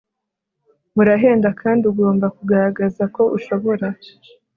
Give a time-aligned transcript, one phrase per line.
[0.95, 3.87] burahenda kandi ugomba kugaragaza ko ushobora